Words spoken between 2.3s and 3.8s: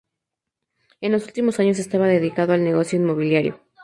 al negocio inmobiliario.